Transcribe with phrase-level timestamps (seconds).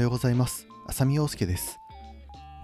[0.00, 0.66] はようございます。
[0.86, 1.78] 浅見陽介です。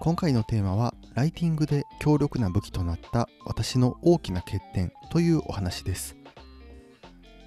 [0.01, 6.17] 今回のテーマはライティングで強力な武器となった私の大きな欠点というお話です。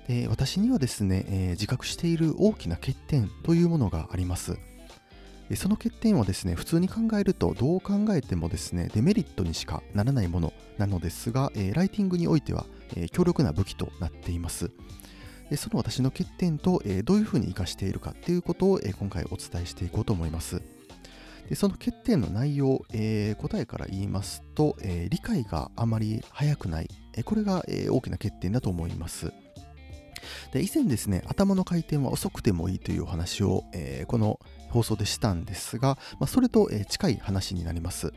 [0.08, 4.60] で私にはですね、えー、自覚している大きな欠点というものがあります。
[5.56, 14.70] その欠点はですね普通に考えるとどう考えてもですねデメリットにしかならないものなのですが、えー、ライティングにおいては、えー、強力な武器となっています。
[15.56, 20.62] その私の欠点と、どういうふうに活かしているかっていうことを、今回お伝えしていこうと思います。
[21.50, 29.34] でその欠点の内容、えー、答えから言いますと、えー、理解があまり早くない、えー、これが、えー、大きな欠点だと思います。
[30.54, 38.14] で以前ですね頭の回転は遅くてもいいというお話を、えー、この放送でしたんですが、まあ、それと、えー、近い話になります。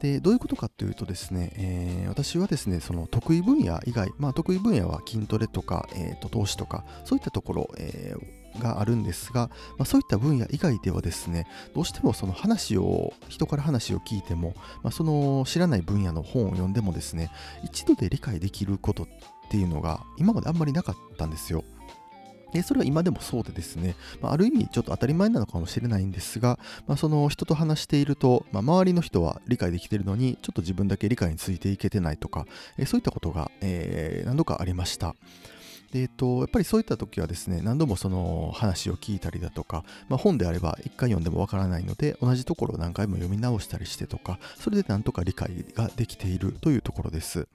[0.00, 17.30] でどういうことかというとですね、えー、私はですねその得意分野以外、まあ、得意分野は筋トレとか、えーと、投資とかそういったところ、えー、があるんですが、まあ、そういった分野以外ではですねどうしてもその話を人から話を聞いても、まあ、その知らない分野の本を読んでもですね
[17.64, 19.06] 一度で理解できることっ
[19.50, 21.64] ていうのが今まであんまりなかったんですよ。
[22.58, 35.14] でそれは今でもそうでですね、まあ、る意味ちょっと当たり前なのかもしれないんですが、まあ、その人と話していると、まあ、周りの人は理解できているのにちょっと自分だけ理解についていけてないとか、え、そういったことが、えー、何度かありました。
[35.92, 47.46] でえっと、やっぱりそういった時はですね、何度もその話を聞いたりだとか、まあ、本であれば一回読んでもわからないので、同じところを何回も読み直したりしてとか、それでなんとか理解ができているというところです。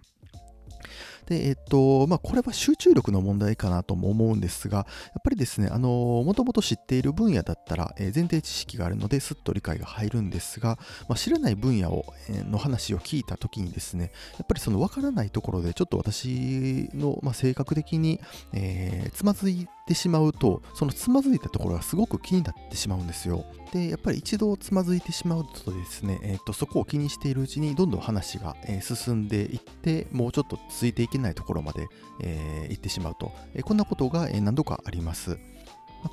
[1.25, 4.83] で、えっと、まあ、これは集中力の問題かなとも思うんですが、や
[5.19, 18.19] っぱりですね、あの、もともと知っている分野だったら、えー、前提知識があるのですっと理解が入るんですが、まあ、知らない分野を、えー、の話を聞いたときにですね、やっぱりその分からないところで、ちょっと私の、まあ、性格的に、
[18.53, 23.45] えー、つまずいてしまうと、そのつまずいたところがすごく気になってしまうんですよ。
[23.71, 31.87] で、やっぱり一度つまずいてしまうとですね、えー、とそこを気にしているうちにどんどん話が、え、進んでいって、もうちょっとついていけないところまで、
[32.21, 35.37] えー、行ってしまうと、えー、こんなことが、え何度かあります。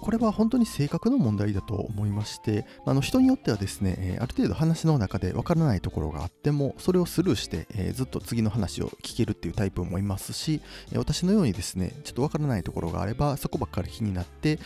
[0.01, 10.61] これは本当に性格の問題だと思いまして、あの人によってはですね、ある程度話の中でわからないところがあっても、それをスルーして、えずっと次の話を聞けるっていうタイプもいますし、
[10.95, 14.61] 私のようにですね、ちょっとわからないところがあれば、そこばっかり気になって、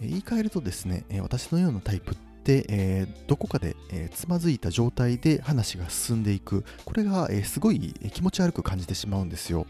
[0.00, 2.27] 言い換えるとですね、私のようなタイプって、
[2.68, 6.64] えー、どこかで、えー、つまずいた状態で話が進んでいく。
[6.84, 9.66] これが、えー、すごい気持ち悪く感じてしまうんですよ。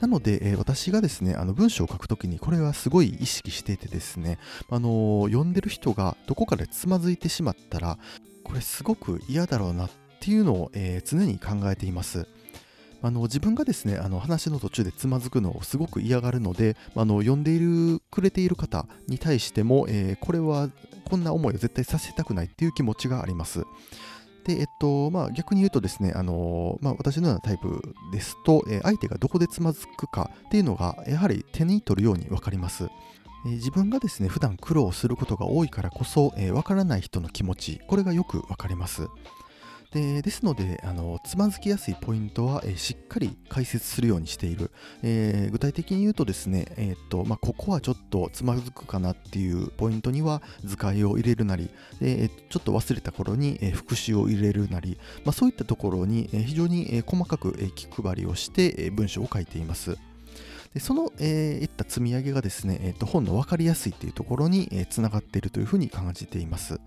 [0.00, 4.38] なので、え私がですねあの文章を書くときにこれはすごい意識していてですね、
[4.70, 7.98] あの読んでる人がどこかでつまずいてしまったら
[8.42, 12.26] これすごく嫌だろうなっていうのを、え常に考えています。
[13.04, 20.70] あの自分がですねあの話の途中でつまずくのをすごく嫌がるのであの読んでいるくれている方に対しても、えー、これは
[21.10, 23.64] こんな思いを絶対させたくないっていう気持ちがあります。
[24.46, 32.88] で、えっと、まあ逆に言うとですね、あのまあ私のようなタイプですと、えー、相手がどこでつまずくかっていうのが、やはり手に取るように分かります。
[33.46, 39.08] えー、自分がですね、普段苦労することが多いからこそ、えー、分からない人の気持ち、これがよく分かります。
[39.94, 44.72] でですのであの、つまずきやすいポイントは、えー、しっかり解説するようにしている。
[45.04, 59.96] えー、具体的に言うとですね、えー、っとまあ、ここはちょっとつまずくかなっていうポイントには図解を入れるなり、でちょっと忘れた頃に、え復習を入れるなり、まあ、そういったところに、え非常に、え細かく、え気配りをして、え文章を書いています。
[60.74, 66.80] でその、えー、いった積み上げがですね、えー、と本の分かりやすいっていうところに、えー、つながっているというふうに感じています。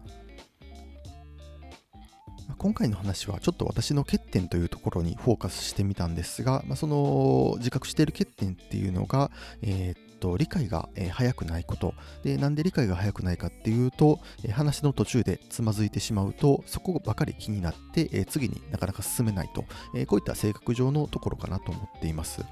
[2.57, 9.31] 今回の話はちょっと私の欠点というところにフォーカスしてみたんですが、まあ、その自覚している欠点っていうのが、
[9.61, 11.93] えー、と理解が、早くないこと
[12.23, 14.19] でなんで理解が早くないかっていうと、
[14.51, 19.63] 話の途中でつまずいてしまうとそこばかり気になって、次になかなか進めないと、
[20.07, 22.43] こういった性格上のところかなと思っています。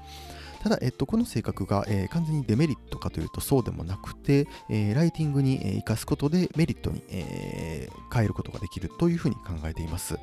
[0.66, 10.18] ただ、えっと、この性格が、えー、完全にデメリットかというとそうでもなくて、えー、ライティングに、えー、生かすことでメリットに、えー、変えることができるというふうに考えています。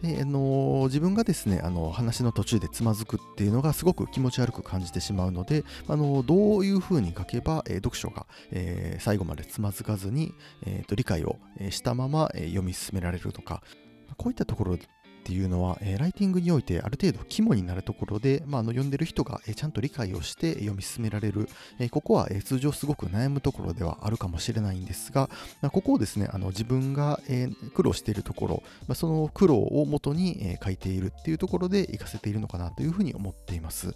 [0.00, 10.32] であの自分がですねあの話の途中でつまずくっていうのがすごく気持ち悪く感じてしまうのであのどういうふうに書けば、えー、読書が、えー、最後までつまずかずに、
[10.64, 11.36] えーと、理解を
[11.68, 13.62] したまま、えー、読み進められるとか
[14.16, 14.78] こういったところ
[15.20, 25.28] っていうのは、えー、ライティングにおいてある程度肝になるところで、まあ、あの読んでる人が、えー、ちゃんと理解をして読み進められる、えー、ここは、え通常すごく悩むところではあるかもしれないんですが、
[25.60, 33.94] まあ、ここをですねあの自分が、え苦労しているところ、まあ、その苦労をもとに、え書いているっていうところで活かせているのかなというふうに思っています。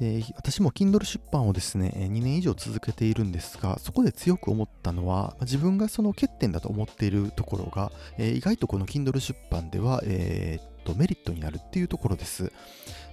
[0.00, 12.50] で私も Kindle 出版をですね2年以上続けているんですがそこで強く思ったのは自分がその欠点だと思っているところが、え、意外とこの Kindle 出版では、えー、とメリットになるっていうところです。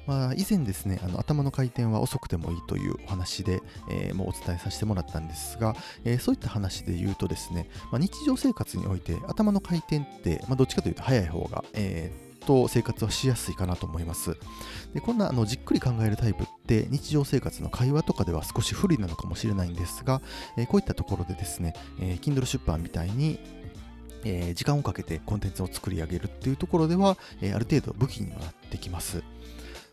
[0.06, 3.60] まあ、以前ですね、あの頭の回転は遅くてもいいというお話で、
[3.92, 5.76] えー、もうお伝えさせてもらったんですが、
[6.06, 14.38] えー、そういった話で言うとですね、まあ、日常生活において頭の回転って、まあ、どっちかというと速い方が、えーと生活はしやすいかなと思います。
[14.94, 20.22] でこんなあのじっくり考えるタイプって日常生活の会話とかでは少し不利なのかもしれないんですが、
[20.58, 23.40] え、こういったところでですね、えー、Kindle 出版みたいに
[24.24, 29.24] え、時間をかけてコンテンツを作り上げるっていうところでは、え、ある程度武器にはなってきます。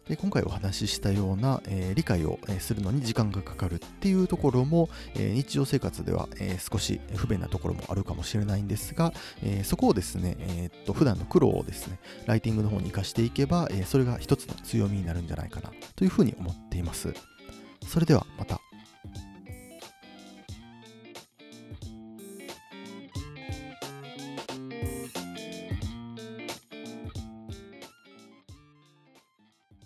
[0.09, 9.13] で今回お話ししたような、えー、理解を、えするのに時間がかかるっていうところも、えー、日常生活では、え、少し不便なところもあるかもしれないんですが、
[9.43, 17.15] えそこをですね、え、っと普段の苦労をですね、ライティングの方に活かしていけば、えそれが一つの強みになるんじゃないかなというふうに思っています。
[17.87, 18.64] それではまた。